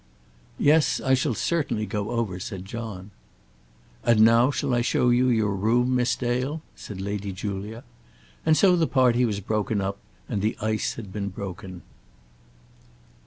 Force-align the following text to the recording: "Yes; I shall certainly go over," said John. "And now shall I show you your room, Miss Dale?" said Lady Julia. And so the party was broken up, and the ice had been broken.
"Yes; 0.57 0.99
I 0.99 1.13
shall 1.13 1.35
certainly 1.35 1.85
go 1.85 2.09
over," 2.09 2.39
said 2.39 2.65
John. 2.65 3.11
"And 4.03 4.21
now 4.21 4.49
shall 4.49 4.73
I 4.73 4.81
show 4.81 5.11
you 5.11 5.27
your 5.29 5.53
room, 5.53 5.93
Miss 5.95 6.15
Dale?" 6.15 6.63
said 6.75 6.99
Lady 6.99 7.31
Julia. 7.31 7.83
And 8.43 8.57
so 8.57 8.75
the 8.75 8.87
party 8.87 9.25
was 9.25 9.41
broken 9.41 9.79
up, 9.79 9.99
and 10.27 10.41
the 10.41 10.57
ice 10.59 10.95
had 10.95 11.13
been 11.13 11.29
broken. 11.29 11.83